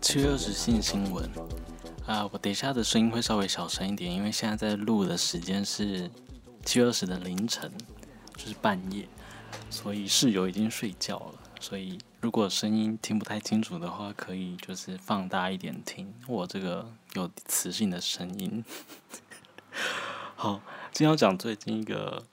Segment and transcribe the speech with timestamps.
[0.00, 1.30] 七月二十性新闻
[2.04, 6.10] 啊，我等一下的声音会稍微小声一点，因为现在在录的时间是
[6.64, 7.70] 七月二十的凌晨，
[8.34, 9.08] 就是半夜，
[9.70, 18.64] 所以室友已经睡觉了，所以如果声音听不太清楚的话，可以就是放大一点听我这个有磁性的声音。
[20.34, 22.24] 好，今天要讲最近一个，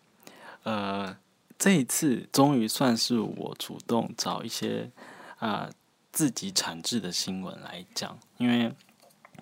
[0.63, 1.16] 呃，
[1.57, 4.91] 这一次终于算是我主动找一些
[5.38, 5.70] 啊
[6.11, 8.71] 自己产制的新闻来讲，因为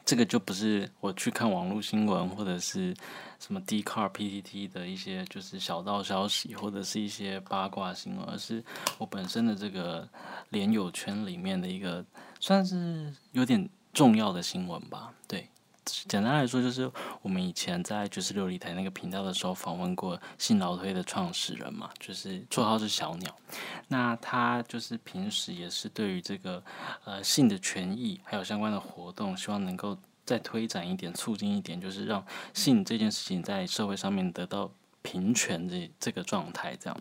[0.05, 2.93] 这个就不是我去看网络新闻或者是
[3.39, 8.63] 什么 d c a r PTT 的一些就是小道消息或者是一些八卦新闻，而是
[8.97, 10.07] 我本身的这个
[10.49, 12.05] 连友圈里面的一个
[12.39, 15.47] 算是有点重要的新闻吧，对。
[15.85, 16.89] 简单来说，就是
[17.21, 23.35] 我们以前在九十六里台那个频道的时候，访问过性劳推的创始人嘛，就是绰号是小鸟。
[23.87, 26.63] 那他就是平时也是对于这个
[27.03, 34.71] 呃性的权益还有相关的活动，希望能够再推展一点、促进一点，就是让性这件事情在社会上面得到
[35.01, 36.97] 平权这这个状态，这样。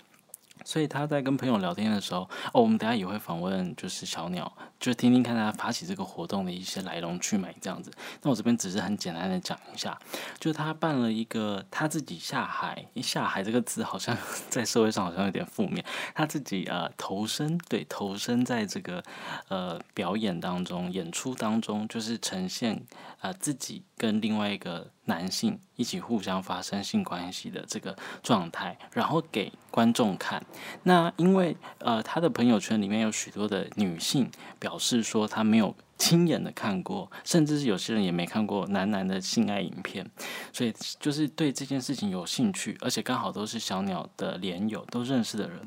[0.65, 2.21] 所以他在跟朋友聊天的时候，
[2.53, 7.91] 哦，我们等下也会访问，就是小鸟，就听听看他发起这个活动的一些来龙去脉这样子。
[8.21, 9.97] 那我这边只是很简单的讲一下，
[10.41, 14.17] 就是他办了一个他自己下海，一下海这个字好像
[14.51, 15.85] 在社会上好像有点负面，
[16.17, 19.03] 他自己呃投身，对，投身在这个
[19.47, 22.83] 呃表演当中、演出当中，就是呈现
[23.21, 24.91] 啊自己跟另外一个。
[25.07, 30.41] 男性一起互相发生性关系的这个状态，然后给观众看。
[30.85, 40.11] 那因为呃，他的朋友圈里面有许多的女性表表示说，他没有亲眼的看过，甚至是有些人也没看过男男的性爱影片，
[40.51, 45.61] 所以就是对这件事情有兴趣，而且刚好都是小鸟的连友都认识的人，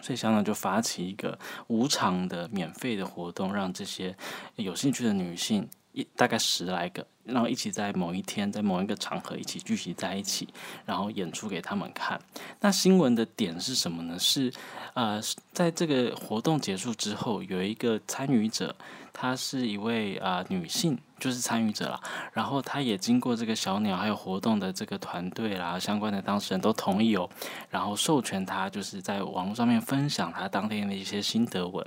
[0.00, 4.16] 所以小鸟就发起一个无偿的免费的活动，让这些
[4.56, 5.68] 有兴趣的女性。
[5.92, 10.48] 一大概十来个，然后一起在某一天，在某一个场合一起聚集在一起，
[10.84, 12.20] 然后演出给他们看。
[12.60, 14.18] 那新闻的点是什么呢？
[14.18, 14.52] 是
[14.94, 15.20] 呃，
[15.52, 18.74] 在这个活动结束之后，有一个参与者，
[19.12, 22.00] 她是一位啊女性，就是参与者啦。
[22.32, 27.28] 然后她也经过这个小鸟还有活动的这个团队啦，相关的当事人都同意哦，
[27.70, 31.86] 然后授权她就是在网络上面分享她当天的一些心得文。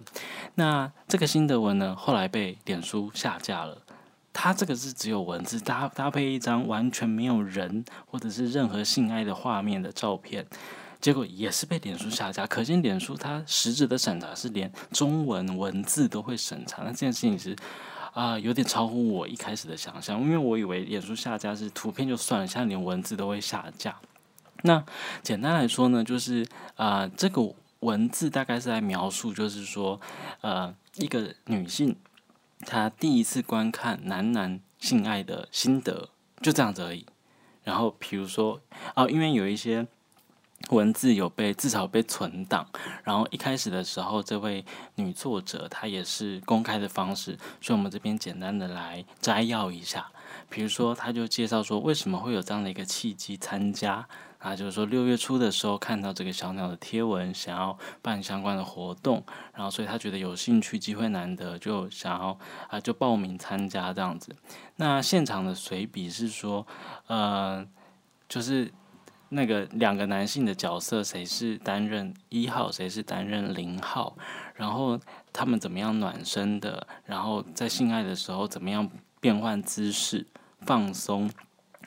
[0.55, 3.77] 那这个心得文呢，后来被脸书下架了。
[4.33, 10.45] 它这个是只有文字搭搭配一张完全没有人或者是任何性爱的画面的照片，
[11.01, 12.47] 结果也是被脸书下架。
[12.47, 16.81] 可见脸书它实质的审查是连中文文字都会审查。
[16.83, 17.55] 那这件事情是
[18.13, 23.95] 啊，有点超乎我一开始的想象，因为我以为脸书下架是图片就算了，现在连文字都会下架。
[24.63, 24.83] 那
[25.21, 29.99] 简单来说呢，就是啊，这个文字大概是在描述，就是说
[30.39, 31.95] 呃，一个女性。
[32.65, 36.09] 他第一次观看男男性爱的心得
[36.41, 37.05] 就这样子而已。
[37.63, 38.59] 然后比如说
[38.95, 39.85] 哦，因为有一些
[40.69, 42.67] 文字有被至少被存档，
[43.03, 50.11] 然后一开始的时候，这位女作者她也是公开的方式，所以我们这边简单的来摘要一下。
[50.49, 54.07] 比如说，他就介绍说为什么会有这样的一个契机参加。
[54.41, 62.37] 啊，就是说六月初的时候看到这个小鸟的贴文，想要办相关的活动，然后所以他觉得有兴趣，机会难得，就想要
[62.67, 64.35] 啊就报名参加这样子。
[64.77, 66.65] 那现场的随笔是说，
[67.05, 67.63] 呃，
[68.27, 68.71] 就是
[69.29, 74.17] 那个两个男性的角色，谁是担任一号，谁是担任零号，
[74.55, 74.99] 然后
[75.31, 80.25] 他们怎么样暖身的，然后在性爱的时候怎么样变换姿势
[80.61, 81.29] 放松。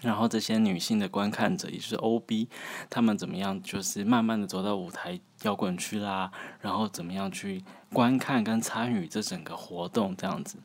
[0.04, 2.48] 然后这些女性的观看者，也就是 O.B，
[2.90, 3.60] 他们怎么样？
[3.62, 10.58] 就是慢慢的走到舞台摇滚区啦，然后怎么样去观看跟参与这整个活动这样子。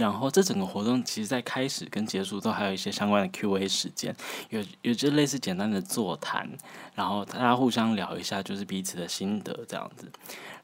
[0.00, 4.16] 然后这整个活动其实，在开始跟结束都还有一些相关的 Q&A 时间，
[4.48, 6.48] 有有就类似简单的座谈，
[6.94, 10.10] 然后大家互相聊一下，就是彼此的心得这样子。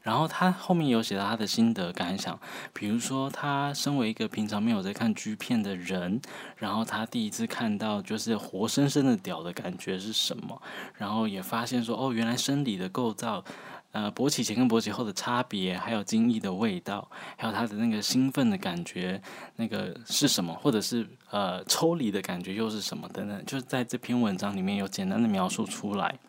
[0.01, 2.39] 然后他后面有写到他的心得感想，
[2.73, 6.19] 比如说他身为一个平常没有在看剧片的人，
[6.55, 10.59] 然后他第一次看到就是活生生的屌的感觉是什么，
[10.95, 13.43] 然后也发现说哦，原来生理的构造，
[13.91, 19.21] 呃，勃起前跟勃起后的差别，还有精液的味道，还有他的那个兴奋的感觉，
[19.55, 26.19] 那个是什么，或者是呃抽离的感觉又是什么等等，就是在这篇文章里面有简单的描述出来。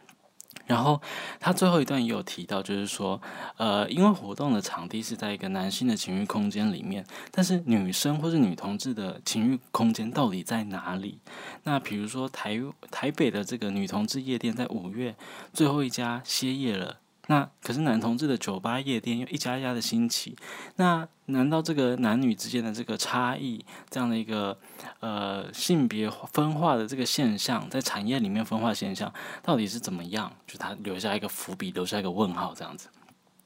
[0.66, 1.00] 然后
[1.40, 3.18] 他最后一段也有提到，就是说，
[3.56, 11.18] 呃，因为活动的场地是在一个男性的情欲空间里面，但是女生或是女同志的情欲空间到底在哪里？
[11.64, 15.14] 那比如说台台北的这个女同志夜店，在五月
[15.54, 16.98] 最后一家歇业了，
[17.30, 20.34] 那可是男同志的酒吧夜店又一家一家的兴起，
[20.76, 24.58] 那难道这个男女之间的这个差异，这样的一个
[25.00, 30.32] 呃性别分化的这个现象，在产业里面分化现象到底是怎么样？
[30.46, 32.88] 就他留下一个伏笔，留下一个问号这样子。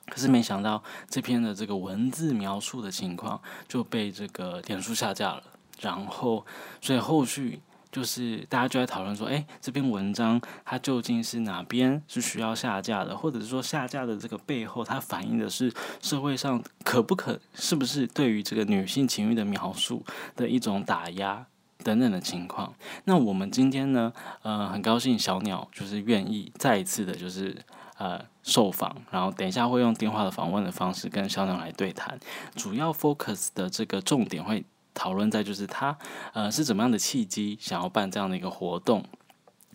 [0.06, 5.42] 可是没想到这篇的这个文字描述的情况就被这个点数下架了，
[5.80, 6.46] 然后
[6.80, 7.60] 所以后续。
[7.92, 20.02] 就是大家就在讨论说，哎，这篇文章它究竟是哪边是需要下架的，或者是说下架的这个背后，它反映的是社会上可不可是不是对于这个女性情欲的描述
[20.34, 21.44] 的一种打压
[21.84, 22.72] 等等的情况。
[23.04, 24.10] 那我们今天呢，
[24.40, 27.54] 呃，很高兴小鸟就是愿意再一次的，就是
[27.98, 32.18] 呃受访，然后等一下会用电话的访问的方式跟小鸟来对谈，
[32.56, 34.64] 主要 focus 的这个重点会。
[34.94, 35.96] 讨论在就是他
[36.32, 39.04] 呃是怎么样的契机想要办这样的一个活动，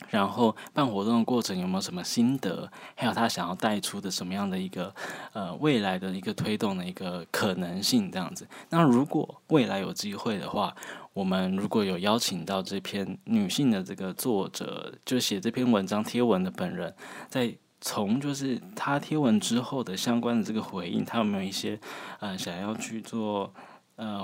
[0.10, 4.94] 然后办活动的过程有没有什么心得，还有他想要带出的什么样的一个
[5.34, 8.48] 呃未来的一个推动的一个可能性这样子。
[8.70, 10.76] 那如果未来有机会的话，
[11.14, 16.96] 我们如果有邀请到这篇女性的这个作者，就写这篇文章贴文的本人，
[17.28, 21.80] 在从就是他贴文之后的相关的这个回应，他有没有一些
[22.20, 23.52] 呃想要去做
[23.96, 24.24] 呃。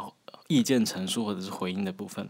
[0.50, 2.30] 意见陈述或者是回应的部分，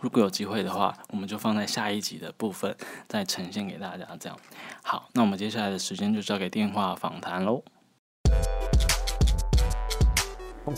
[0.00, 2.74] 如果有机会的话，我们就放在下一集的部分
[3.06, 4.08] 再呈现给大家。
[4.18, 4.38] 这样
[4.82, 7.62] 好，那我们接下来的时间就交给电话访谈喽。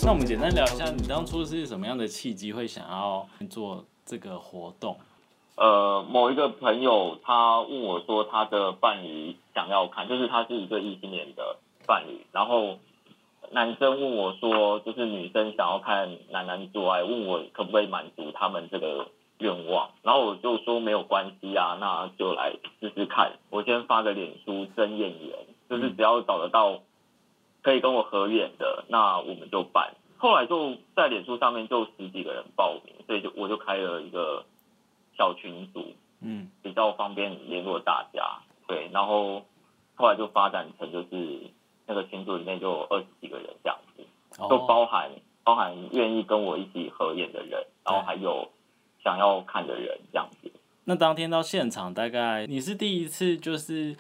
[0.03, 4.99] 那我们简单聊一下，你当初是什么样的契机会想要做这个活动？
[5.55, 12.79] 呃，某一个朋友他问我说，他的伴侣想要看，就是他是一个异性恋的伴侣，然后。
[13.53, 19.09] 男生问我说：“就是女生想要看男男做爱，问我可不可以满足他们这个
[19.39, 23.33] 愿望。”然后我就说：“没有关系啊，那就来试试看。
[23.51, 25.39] 我先发个脸书真演员，
[25.71, 26.81] 就是只要找得到
[27.63, 34.45] 可以跟我合眼的，那我们就办。”后来就在脸书上面就十几个人报名，所以就我就开了一个
[35.17, 38.39] 小群组，嗯，比较方便联络大家。
[38.67, 39.45] 对，然后
[39.95, 41.55] 后来就发展成就是。
[41.87, 44.03] 那个群组里面就有二十几个人这样子，
[44.49, 45.11] 都包含
[45.45, 48.49] 包含愿意跟我一起合演的人，然后还有
[49.03, 50.51] 想要看的人这样子。
[50.85, 53.97] 那当天到现场，大概你是第一次就是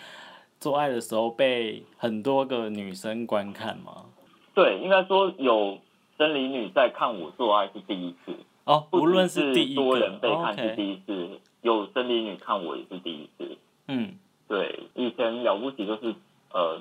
[0.59, 4.07] 做爱的时候被很多个女生观看吗？
[4.55, 5.79] 对，应该说有
[6.19, 8.33] 生理女在看我做爱是第一次
[8.65, 13.57] 哦，无论是第一多人被看是第一次，有生理女看我也是第一次。
[13.87, 14.19] 嗯，
[14.49, 16.13] 对，以前了不起就是
[16.53, 16.81] 呃。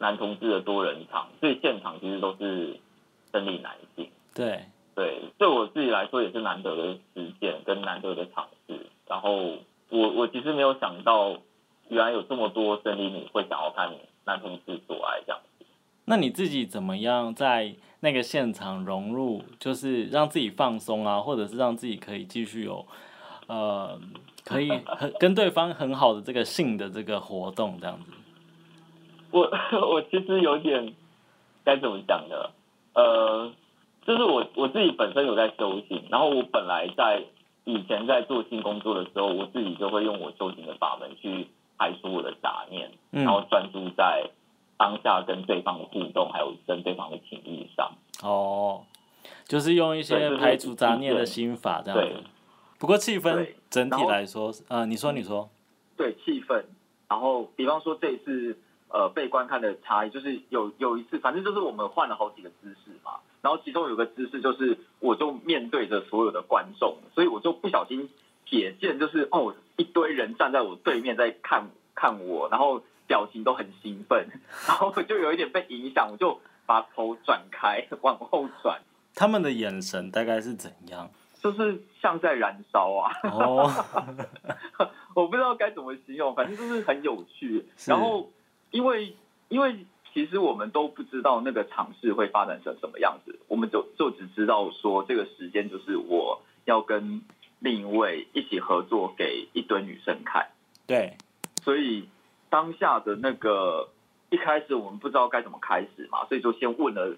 [0.00, 2.80] 男同志的多人场，所以现场其实都是
[3.30, 4.08] 生理男性。
[4.34, 4.64] 对
[4.94, 8.86] 对，对我自己来说也是难得的实践跟难得的尝试。
[9.06, 9.58] 然后
[9.90, 11.36] 我我其实没有想到，
[11.88, 13.92] 原来有这么多生理女会想要看
[14.24, 15.66] 男同志做爱这样子。
[16.06, 22.86] 那你自己怎么样在那个现场融入，就是让自己放松啊，或者是让自己可以继续有
[23.48, 24.00] 呃
[24.44, 28.12] 可以很跟对方很好的这个性的这个活动这样子？
[29.30, 29.50] 我
[29.90, 30.94] 我其实有点
[31.64, 32.50] 该怎么讲呢？
[32.94, 33.52] 呃，
[34.04, 37.22] 就是我我自己本身有在修行，然后我本来在
[37.64, 41.46] 以前在做性工作的时候，我自己就会用我修行的法门去
[41.78, 44.28] 排除我的杂念，然后专注在
[44.76, 47.92] 当下跟对方的互动，还有跟对方的情谊上。
[48.22, 48.82] 哦，
[49.44, 52.24] 就是用一些排除杂念的心法这样子。
[52.78, 55.48] 不过气氛整体来说，呃，你说你说，
[55.96, 56.64] 对气氛，
[57.08, 58.58] 然后比方说这一次。
[58.92, 68.10] 呃，被观看的差异就是有有一次，反正就是我们换了好几个姿势嘛，然后其中有个姿势就是，我就面对着所有的观众，所以我就不小心
[68.48, 74.26] 瞥见，就是哦，一堆人站在我对面在看看我，然后表情都很兴奋，
[74.66, 78.80] 然后就有一点被影响，我就把头转开， 往后转。
[79.14, 81.08] 他们的眼神大概是怎样？
[81.40, 83.12] 就是像在燃烧啊！
[83.22, 83.70] 哦，
[85.14, 88.28] 我不知道该怎么形容，反正就是很有趣，然后。
[88.70, 89.16] 因为，
[89.48, 97.22] 因为其实我们都不知道那个场试会发展成什么样子，我们就就只知道说这个时间就是我要跟
[97.58, 100.48] 另一位一起合作给一堆女生看。
[100.86, 101.16] 对，
[101.62, 102.08] 所以
[102.48, 103.88] 当下的那个
[104.30, 107.16] 一开始我们不知道该怎么开始嘛，所以就先问了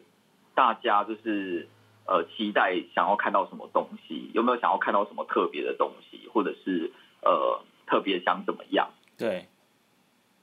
[0.54, 1.68] 大家，就是
[2.06, 6.92] 呃期待想要看到什么东西，有没有想要看到什么特别的东西，或者是
[7.22, 8.90] 呃特别想怎么样？
[9.16, 9.48] 对，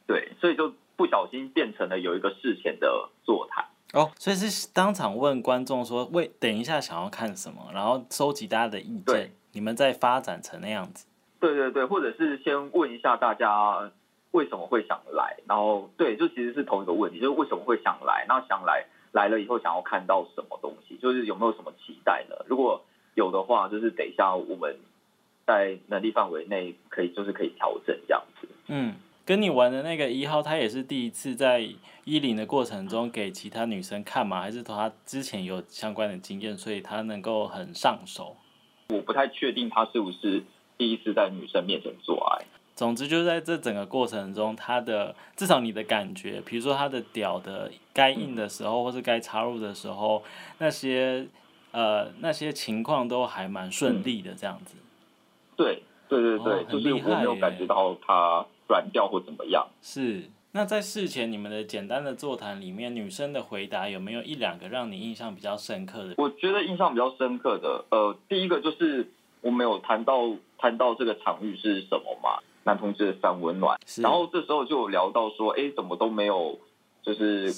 [0.08, 0.74] 对，所以就。
[1.00, 3.64] 不小心变成了有一个事前的座谈
[3.94, 11.08] 哦，所以是当场问观众说：“为等一下想要看什么？”然后收集大家的意见，你们再发展成那样子。
[11.40, 13.90] 对对对，或者是先问一下大家
[14.32, 15.38] 为什么会想来？
[15.48, 18.26] 然后对，就其实是同一个问题，就是为什么会想来？
[18.28, 20.98] 那想来来了以后想要看到什么东西？
[21.02, 22.36] 就是有没有什么期待呢？
[22.46, 22.84] 如果
[23.16, 24.78] 有的话，就是等一下我们
[25.48, 28.48] 在能力范围内可以就是可以调整这样子。
[28.68, 28.94] 嗯，
[29.30, 31.64] 跟你玩的那个一号，他也是第一次在
[32.04, 34.42] 一零的过程中给其他女生看吗？
[34.42, 38.36] 还是他之前有相关的经验，所以他能够很上手？
[38.88, 40.44] 我不太确定他是不是
[40.80, 42.44] 第一次在女生面前做爱。
[42.76, 50.24] 总之就是在这整个过程中，他的至少你的感觉，比如说他的屌的该硬的时候，或是该插入的时候，
[50.58, 51.28] 那些
[51.70, 54.74] 呃那些情况都还蛮顺利的，这样子。
[55.56, 59.66] 对对对对，哦就是我没有感觉到它软掉或怎么样。
[59.82, 60.24] 是。
[60.52, 66.16] 那在事前你们的简单的座谈里面，女生的回答有没有一两个让你印象比较深刻的？
[66.18, 69.08] 我觉得印象比较深刻的，呃，第一个就是
[69.42, 74.02] 我没有谈到谈到这个场域是什么嘛，男同志的三温暖，是。
[74.02, 76.60] 然后这时候就有聊到说，哎，怎么都没有
[77.04, 77.54] 就是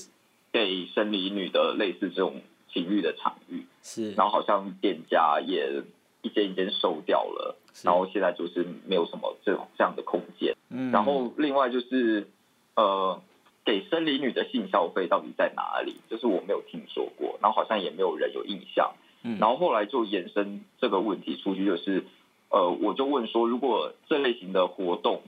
[0.52, 2.42] 给生理女的类似这种
[2.74, 5.82] 情欲的场域，是，然后好像店家也
[6.24, 10.56] 一间一间收掉了，是然后现在就是没有什么这种这样的空间。
[10.70, 12.28] 嗯，然后另外就是
[12.76, 13.22] 呃，
[13.66, 15.96] 给生理女的性消费到底在哪里？
[16.10, 18.94] 就是我没有听说过，然后好像也没有人有印象。
[19.24, 22.06] 嗯然后后来就延伸这个问题出去，就是
[22.50, 25.22] 呃，我就问说，如果这类型的活动，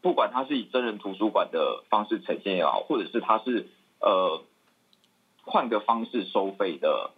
[0.00, 3.66] 不管它是以真人图书馆的方式呈现也好，或者是它是
[4.00, 4.42] 呃
[5.44, 7.10] 换个方式收费的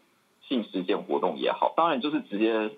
[0.49, 2.71] 性实践活动也好，当然就是直接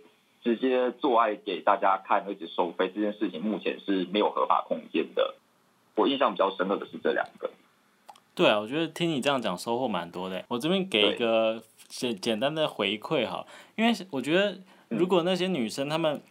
[0.46, 5.34] 直接做爱给大家看，而且收费这件事情目前是没有合法空间的。
[5.96, 7.50] 我印象比较深刻的是这两个。
[8.32, 10.44] 对啊，我觉得听你这样讲收获蛮多的。
[10.46, 14.56] 我这边给一个简简单的回馈哈，因为我觉得
[14.88, 16.22] 如果那些女生她们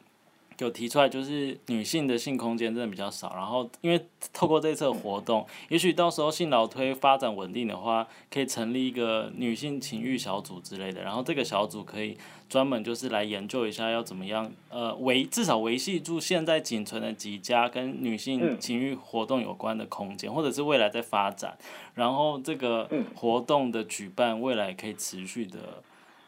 [0.59, 12.17] 有提出来，就是女性的性空间真的比较少，然后因为透过这次活动，也许到时候性劳推发展稳定的话，可以成立一个女性情欲小组之类的，然后这个小组可以
[12.49, 21.57] 专门就是来研究一下要怎么样，呃维至少维系住现在仅存的几家跟女性嗯情欲活动有关的空间，或者是未来在发展，
[21.95, 25.83] 然后这个嗯活动的举办未来可以持续的。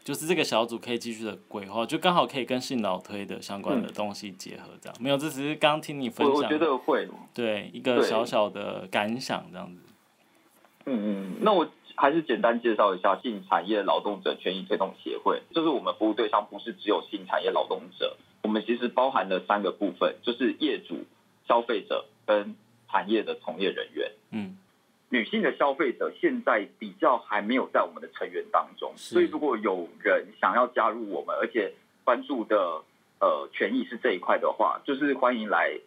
[0.08, 9.82] 就是这个小组可以继续的规划，就刚好可以跟性老推的相关的东西结合，这样、没有，这只是刚听你分我我享，觉得会，对一个小小的感想这样子。
[10.86, 21.04] 嗯嗯，那我还是简单介绍一下性产业劳动者权益推动协会，就是我们服务对象不是只有性产业劳动者，我们其实包含了三个部分，就是业主、
[21.50, 22.56] 消费者跟
[22.90, 24.12] 产业的从业人员。
[24.32, 24.58] 嗯，
[25.18, 32.84] 女性的消费者现在比较还没有在我们的成员当中，所以如果有人想要加入我们，而且关注的
[33.20, 35.80] 呃权益是这一块的话，就是欢迎来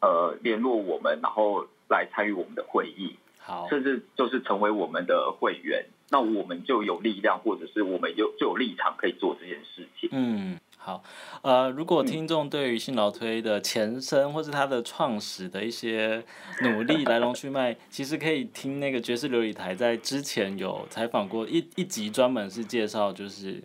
[0.00, 3.16] 呃联络我们，然后来参与我们的会议。
[3.38, 10.08] 好，甚至就是成为我们的会员，那我们就有力量，或者是我们有就有立场可以做这件事情。
[10.12, 11.02] 嗯，好，
[11.42, 16.24] 呃，如果听众对于新劳推的前身或是它的创始的一些
[16.62, 23.62] 努力来龙去脉，其实可以听那个爵士琉璃台在之前有采访过一一集，专门是介绍就是。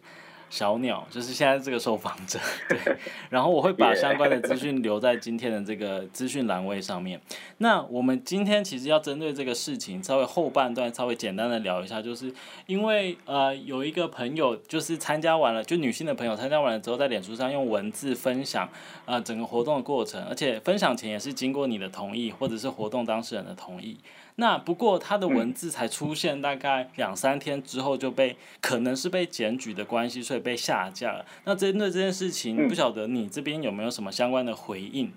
[0.54, 2.38] 小鸟就是现在这个受访者，
[2.70, 2.78] 对，
[3.32, 7.20] 然后我会把相关的资讯留在今天的这个资讯栏位上面。
[7.58, 12.32] 那我们今天其实要针对这个事情，稍微后半段稍微简单的聊一下，就是
[12.68, 18.70] 因为呃有一个朋友就是参加完了，就女性的朋友参加完了之后，在脸书上用文字分享
[19.06, 23.98] 呃整个活动的过程，而且分享前也是经过你的同意或者是活动当事人的同意。
[24.36, 31.26] 那不过他的文字才出现大概两三天之后就被可能是被检举的关系，所以被下架了。
[31.46, 35.12] 那针对这件事情，嗯不晓得你这边有没有什么相关的回应？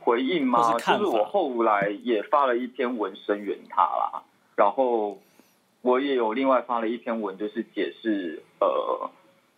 [0.00, 0.62] 回应吗？
[0.62, 4.22] 或是看就是我后来也发了一篇文声援他啦，
[4.56, 5.20] 然后
[5.80, 9.10] 我也有另外发了一篇文，就是解释呃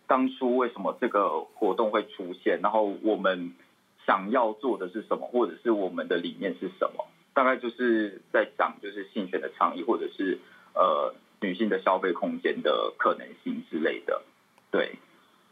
[0.07, 3.53] 当初为什么这个活动会出现，然后我们
[4.05, 10.39] 想要做的是什么，或者是我们的理念是什么，大概就是在讲就是性权的倡议，或者是
[10.73, 14.23] 呃女性的消费空间的可能性之类的，
[14.71, 14.95] 对。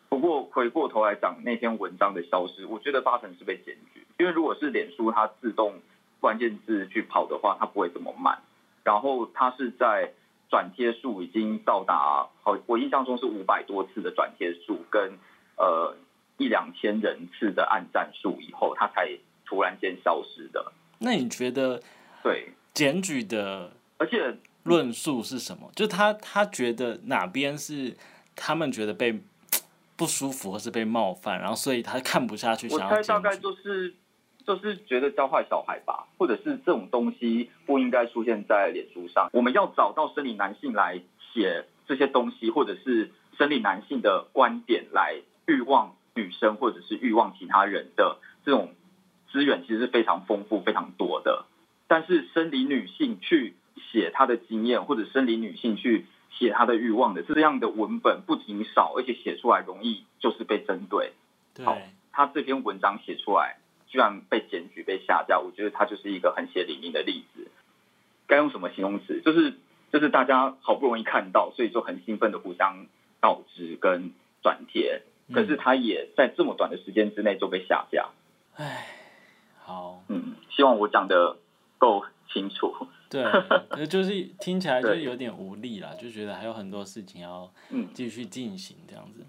[0.09, 5.81] 不过回过头来讲那篇文章的消失，我觉得八成是被检举，因为如果是脸书它自动
[6.21, 8.39] 关键字去跑的话，它不会这么慢。
[8.83, 10.13] 然后它是在
[10.49, 15.17] 转贴数已经到达好，我印象中是五百多次的转贴数跟
[15.57, 15.97] 呃
[16.37, 20.71] 一两千人次的按赞数以后，它才突然间消失的。
[21.03, 21.81] 那你觉得
[22.23, 25.69] 对，检举的而且论述是什么？
[25.75, 27.95] 就他他觉得哪边是
[28.35, 29.21] 他们觉得被
[29.95, 33.35] 不舒服或是被冒犯，然后所以他看不下去，我想要猜大概。
[33.37, 33.93] 就是
[34.45, 39.29] 就是觉得教坏小孩吧，或者是这种东西不应该出现在脸书上。
[39.33, 41.01] 我们要找到生理男性来
[41.33, 48.73] 写这些东西，或者是生理男性的观点来欲望女生或者是欲望其他人的这种
[49.33, 51.45] 资源，其实是非常丰富、非常多的。
[51.87, 53.55] 但是生理女性去
[53.91, 61.11] 写她的经验，或者生理女性去写她的欲望的这样的文本不仅少，而且写出来容易就是被针对。
[61.55, 61.65] 对，
[62.11, 67.47] 他这篇文章写出来，居然被检举、被下架，我觉得他就是一个很血淋淋的例子。
[68.27, 69.21] 该用什么形容词？
[69.21, 69.53] 就是
[69.91, 72.87] 就是大家好不容易看到，所以就很兴奋的互相
[73.19, 74.11] 告知跟
[74.41, 78.09] 转贴，可是他也在这么短的时间之内就被下架。
[78.55, 78.87] 唉，
[79.65, 81.37] 好，嗯，希望我讲的
[81.77, 82.73] 够清楚。
[83.09, 83.23] 对，
[83.69, 89.25] 呃 就是听起来就是有点无力啦，就觉得还有很多事情要嗯，继续进行这样子。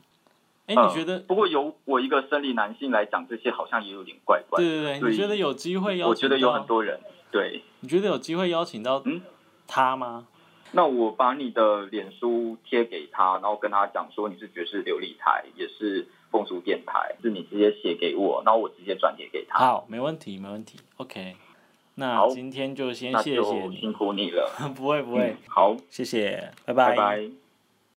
[0.66, 1.18] 哎、呃你觉得？
[1.20, 4.66] 不过由我一个生理男性来讲这些，好像也有点怪怪的。
[4.66, 6.98] 对对对，你觉得有机会邀请我觉得有到很多人
[7.30, 7.62] 对。
[7.80, 9.20] 你觉得有机会邀请到嗯
[9.66, 10.26] 他吗？
[10.72, 19.56] 那我把你的脸书贴给他，然后跟他讲说你是爵士琉璃台，也是风俗电台，是你直接写给我，然后我直接转接给他。
[19.56, 20.80] 好，没问题，没问题。
[20.96, 21.36] OK，
[21.94, 24.50] 那今天就先谢谢你辛，苦你了。
[24.74, 27.30] 不会不会嗯，好，谢谢，拜拜拜